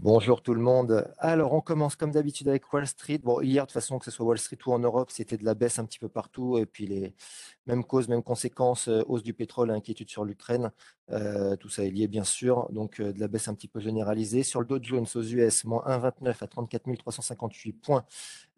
[0.00, 1.12] Bonjour tout le monde.
[1.18, 3.18] Alors, on commence comme d'habitude avec Wall Street.
[3.18, 5.44] Bon, hier, de toute façon, que ce soit Wall Street ou en Europe, c'était de
[5.44, 6.56] la baisse un petit peu partout.
[6.56, 7.14] Et puis, les
[7.66, 10.70] mêmes causes, mêmes conséquences, euh, hausse du pétrole, inquiétude sur l'Ukraine.
[11.10, 12.68] Euh, tout ça est lié, bien sûr.
[12.72, 14.42] Donc, euh, de la baisse un petit peu généralisée.
[14.42, 18.04] Sur le Dow Jones aux US, moins 1,29 à 34 358 points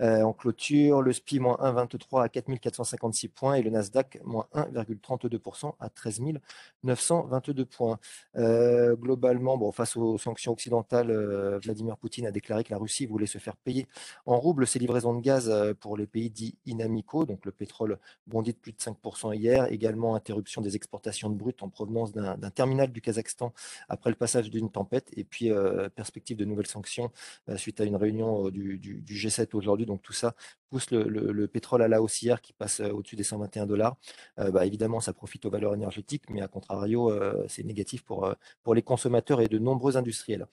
[0.01, 1.03] en clôture.
[1.03, 3.55] Le SPI, moins 1,23 à 4 456 points.
[3.55, 6.21] Et le Nasdaq, moins 1,32% à 13
[6.83, 7.99] 922 points.
[8.35, 13.27] globalement, bon, face aux sanctions occidentales, euh, Vladimir Poutine a déclaré que la Russie voulait
[13.27, 13.87] se faire payer
[14.27, 17.25] en roubles ses livraisons de gaz euh, pour les pays dits inamicaux.
[17.25, 19.67] Donc le pétrole bondit de plus de 5% hier.
[19.73, 23.53] Également interruption des exportations de brut en provenance d'un terminal du Kazakhstan
[23.89, 25.11] après le passage d'une tempête.
[25.17, 27.11] Et puis euh, perspective de nouvelles sanctions
[27.57, 29.87] suite à une réunion du, G7 aujourd'hui.
[29.87, 30.35] Donc tout ça
[30.71, 33.97] pousse le, pétrole à la haussière qui passe au-dessus des 121 dollars.
[34.37, 37.13] Bah, évidemment, ça profite aux valeurs énergétiques, mais à contrario,
[37.49, 40.47] c'est négatif pour les consommateurs et de nombreux industriels.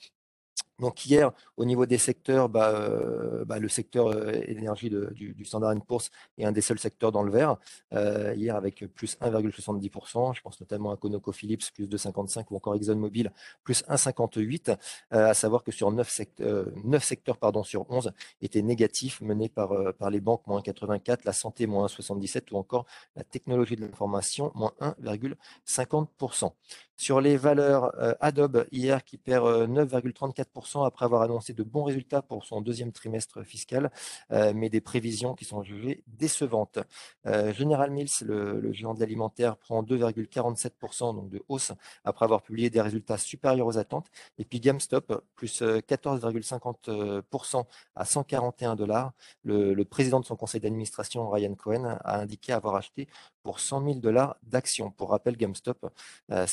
[0.80, 5.76] Donc hier, au niveau des secteurs, bah, euh, bah, le secteur euh, énergie du, Standard
[5.86, 7.58] Poor's est un des seuls secteurs dans le vert.
[7.94, 13.32] Euh, hier, avec plus 1,70%, je pense notamment à ConocoPhillips, plus 2,55 ou encore ExxonMobil,
[13.64, 14.78] plus 1,58.
[15.12, 19.94] à savoir que sur 9, secteurs, 9 secteurs pardon, sur 11 étaient négatifs, menés par,
[19.94, 22.86] par les banques, moins 84, la santé, moins 1,77 ou encore
[23.16, 26.52] la technologie de l'information, moins 1,50%.
[26.98, 27.92] Sur les valeurs,
[28.22, 33.44] Adobe, hier, qui perd 9,34% après avoir annoncé de bons résultats pour son deuxième trimestre
[33.44, 33.92] fiscal,
[34.32, 36.80] euh, mais des prévisions qui sont jugées décevantes.
[37.26, 41.72] Euh, General Mills, le, géant de l'alimentaire, prend 2,47% donc de hausse
[42.04, 44.08] après avoir publié des résultats supérieurs aux attentes.
[44.38, 47.64] Et puis GameStop, plus 14,50% euh,
[47.96, 49.14] à 141 dollars.
[49.44, 53.08] Le président de son conseil d'administration, Ryan Cohen, a indiqué avoir acheté
[53.44, 54.92] pour 100 000 dollars d'actions.
[54.92, 55.86] Pour rappel, GameStop
[56.32, 56.46] euh,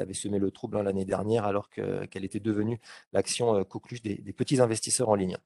[0.00, 2.80] avait semé le trouble hein, l'année dernière alors qu'elle était devenue
[3.12, 5.36] l'action euh, coqueluche des, petits investisseurs en ligne.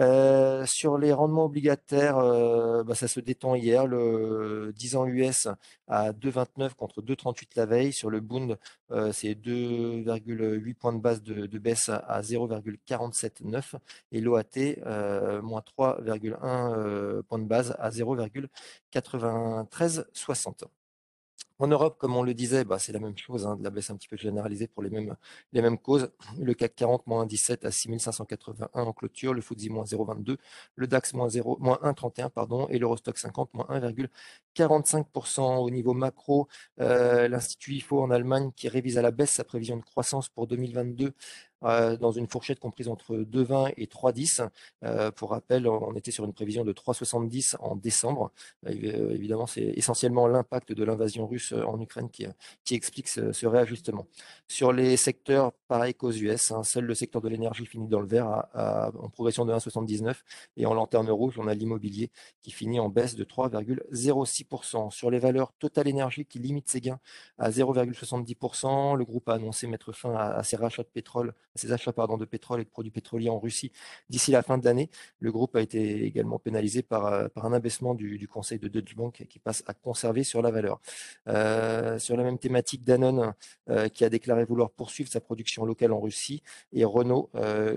[0.00, 3.86] Euh, sur les rendements obligataires, euh, bah, ça se détend hier.
[3.86, 5.48] Le 10 ans US
[5.88, 7.92] à 2,29 contre 2,38 la veille.
[7.92, 8.58] Sur le Bund,
[9.12, 13.74] c'est 2,8 points de base de, baisse à 0,479
[14.12, 14.44] et l'OAT,
[15.42, 20.64] moins 3,1 points de base à 0,9360.
[21.60, 23.90] En Europe, comme on le disait, bah, c'est la même chose, hein, de la baisse
[23.90, 25.16] un petit peu généralisée pour les mêmes,
[25.52, 26.10] les mêmes causes.
[26.38, 30.36] Le CAC 40, moins 1,17 à 6581 en clôture, le FTSE, moins 0,22,
[30.76, 35.58] le DAX, moins, 0, moins 1,31, pardon, et l'Eurostock 50, moins 1,45%.
[35.58, 36.48] Au niveau macro,
[36.80, 40.46] euh, l'Institut IFO en Allemagne qui révise à la baisse sa prévision de croissance pour
[40.46, 41.10] 2022 euh,
[41.62, 44.48] dans une fourchette comprise entre 2,20 et 3,10.
[44.84, 48.30] Euh, pour rappel, on était sur une prévision de 3,70 en décembre.
[48.66, 52.26] Euh, évidemment, c'est essentiellement l'impact de l'invasion russe en Ukraine qui,
[52.74, 54.06] explique ce, réajustement.
[54.46, 58.06] Sur les secteurs, pareil qu'aux US, hein, seul le secteur de l'énergie finit dans le
[58.06, 60.16] vert en progression de 1,79
[60.56, 62.10] et en lanterne rouge, on a l'immobilier
[62.42, 64.90] qui finit en baisse de 3,06%.
[64.90, 67.00] Sur les valeurs Total Énergie qui limite ses gains
[67.38, 71.92] à 0,70%, le groupe a annoncé mettre fin à ses rachats de pétrole ses achats
[71.92, 73.72] pardon, de pétrole et de produits pétroliers en Russie
[74.08, 74.90] d'ici la fin de l'année.
[75.20, 78.94] Le groupe a été également pénalisé par, euh, par un abaissement du, conseil de Deutsche
[78.94, 80.80] Bank qui passe à conserver sur la valeur.
[81.28, 83.34] Euh, sur la même thématique, Danone
[83.70, 86.42] euh, qui a déclaré vouloir poursuivre sa production locale en Russie
[86.72, 87.30] et Renault,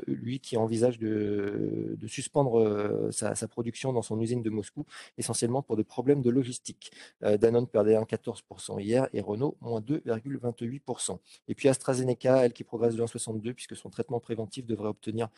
[0.07, 4.85] lui, qui envisage de, de suspendre sa, sa, production dans son usine de Moscou,
[5.17, 6.91] essentiellement pour des problèmes de logistique.
[7.21, 11.19] Danone perdait 1,14% hier et Renault moins 2,28%.
[11.47, 15.29] Et puis AstraZeneca, elle qui progresse de 1,62 puisque son traitement préventif devrait obtenir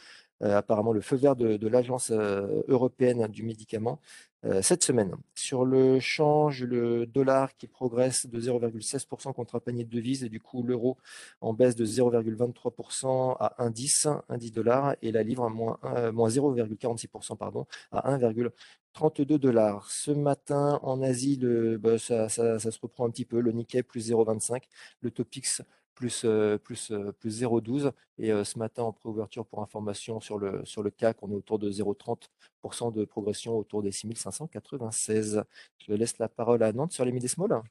[0.43, 3.99] euh, apparemment le feu vert de, l'Agence euh, européenne du médicament
[4.45, 5.15] euh, cette semaine.
[5.35, 10.29] Sur le change, le dollar qui progresse de 0,16% contre un panier de devises et
[10.29, 10.97] du coup l'euro
[11.39, 15.79] en baisse de 0,23% à 1,10 1,10 dollars et la livre moins,
[16.11, 19.89] moins 0,46% pardon à 1,32 dollars.
[19.89, 23.39] Ce matin, en Asie, le, bah, ça, ça, se reprend un petit peu.
[23.39, 24.63] Le Nikkei plus 0,25,
[25.01, 25.61] le Topix
[25.95, 27.91] plus, euh, plus, euh, plus 0,12.
[28.17, 31.35] Et euh, ce matin, en préouverture pour information sur le, sur le CAC, on est
[31.35, 35.43] autour de 0,30% de progression autour des 6596.
[35.87, 37.61] Je laisse la parole à Nantes sur les mid small.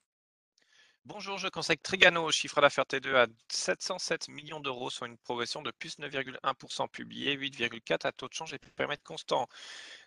[1.05, 5.73] Bonjour, je conseille Trigano, chiffre d'affaires T2 à 707 millions d'euros, soit une progression de
[5.73, 9.49] plus 9,1% publié, 8,4 à taux de change et périmètre constant.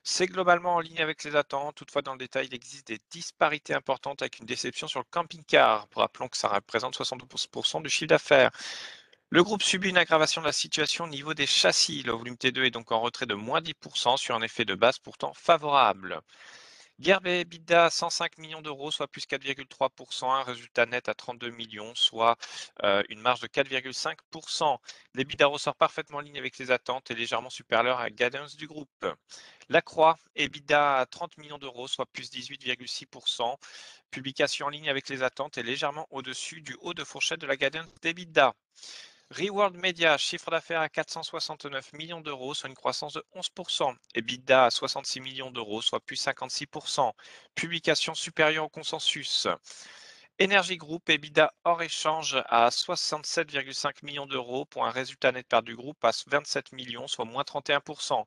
[0.04, 1.76] C'est globalement en ligne avec les attentes.
[1.76, 5.88] Toutefois, dans le détail, il existe des disparités importantes avec une déception sur le camping-car.
[5.96, 8.52] Rappelons que ça représente 72% du chiffre d'affaires.
[9.30, 12.04] Le groupe subit une aggravation de la situation au niveau des châssis.
[12.04, 15.00] Le volume T2 est donc en retrait de moins 10% sur un effet de base
[15.00, 16.22] pourtant favorable.
[16.98, 22.38] Gerbe EBITDA 105 millions d'euros, soit plus 4,3%, un résultat net à 32 millions, soit
[22.84, 24.78] euh, une marge de 4,5%.
[25.14, 28.68] L'EBITDA ressort parfaitement en ligne avec les attentes et légèrement supérieur à la guidance du
[28.68, 29.06] groupe.
[29.68, 33.58] La Croix, EBITDA à 30 millions d'euros, soit plus 18,6%.
[34.10, 37.58] Publication en ligne avec les attentes et légèrement au-dessus du haut de fourchette de la
[37.58, 38.54] guidance d'EBITDA.
[39.38, 43.94] Reworld Media, chiffre d'affaires à 469 millions d'euros, soit une croissance de 11%.
[44.14, 47.12] EBITDA à 66 millions d'euros, soit plus 56%.
[47.54, 49.48] Publication supérieure au consensus.
[50.42, 55.76] Energy Group, EBITDA hors échange à 67,5 millions d'euros pour un résultat net perdu du
[55.76, 58.24] groupe à 27 millions, soit moins 31%.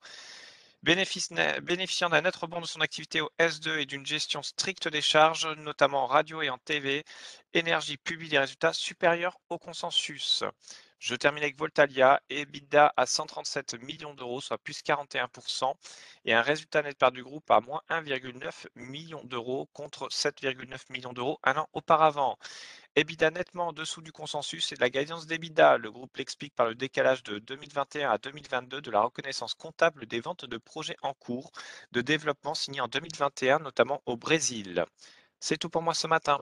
[0.83, 5.47] Bénéficiant d'un net rebond de son activité au S2 et d'une gestion stricte des charges,
[5.57, 7.05] notamment en radio et en TV,
[7.57, 10.45] Energy publie des résultats supérieurs au consensus.
[10.99, 15.73] Je termine avec Voltalia, EBITDA à 137 millions d'euros, soit plus 41%,
[16.25, 21.13] et un résultat net par du groupe à moins 1,9 million d'euros contre 7,9 millions
[21.13, 22.37] d'euros un an auparavant.
[22.97, 25.79] EBITDA nettement en dessous du consensus et de la guidance d'EBITDA.
[25.79, 30.21] Le groupe l'explique par le décalage de 2021 à 2022 de la reconnaissance comptable des
[30.21, 31.53] ventes de projets en cours
[31.93, 34.85] de développement signés en 2021, notamment au Brésil.
[35.39, 36.41] C'est tout pour moi ce matin.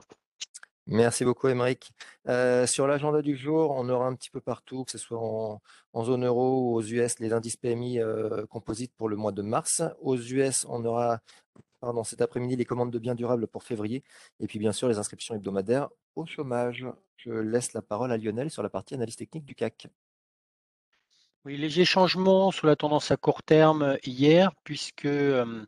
[0.89, 1.91] Merci beaucoup, Émeric.
[2.29, 5.59] Euh, sur l'agenda du jour, on aura un petit peu partout, que ce soit en,
[6.05, 9.81] zone euro ou aux US, les indices PMI euh, composites pour le mois de mars.
[9.99, 11.19] Aux US, on aura
[11.81, 14.01] pardon, cet après-midi les commandes de biens durables pour février
[14.39, 16.85] et puis bien sûr les inscriptions hebdomadaires au chômage.
[17.17, 19.87] Je laisse la parole à Lionel sur la partie analyse technique du CAC.
[21.43, 25.65] Oui, léger changement sur la tendance à court terme hier, puisque euh,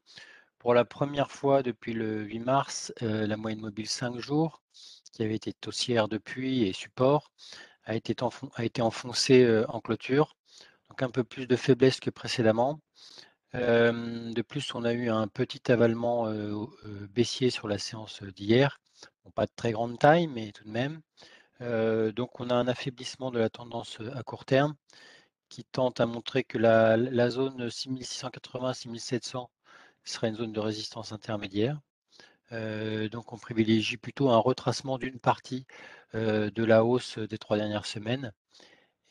[0.59, 4.61] pour la première fois depuis le 8 mars, la moyenne mobile 5 jours
[5.11, 7.31] qui avait été haussière depuis et support,
[7.85, 10.35] a été, enfoncé en clôture.
[10.89, 12.79] Donc un peu plus de faiblesse que précédemment.
[13.53, 16.31] de plus, on a eu un petit avalement
[17.09, 18.79] baissier sur la séance d'hier.
[19.35, 21.01] pas de très grande taille, mais tout de même.
[22.13, 24.75] donc on a un affaiblissement de la tendance à court terme
[25.49, 29.47] qui tente à montrer que la, la zone 6680-6700
[30.03, 31.79] sera une zone de résistance intermédiaire
[32.51, 35.65] donc on privilégie plutôt un retracement d'une partie
[36.13, 38.33] de la hausse des trois dernières semaines.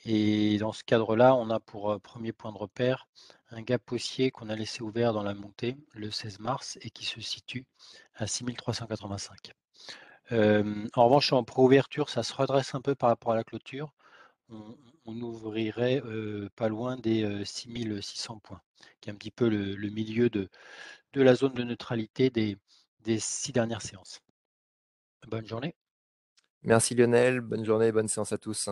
[0.04, 3.08] Et dans ce cadre-là, on a pour premier point de repère
[3.50, 7.04] un gap haussier qu'on a laissé ouvert dans la montée le 16 mars et qui
[7.04, 7.66] se situe
[8.14, 9.52] à 6385.
[10.30, 13.92] en revanche, en pro-ouverture, ça se redresse un peu par rapport à la clôture.
[14.50, 16.02] On, ouvrirait
[16.56, 18.60] pas loin des 6600 points,
[19.00, 20.48] qui est un petit peu le, milieu de,
[21.12, 22.56] de la zone de neutralité des,
[23.00, 24.20] des six dernières séances.
[25.26, 25.74] Bonne journée.
[26.62, 28.68] Merci Lionel, bonne journée, bonne séance à tous.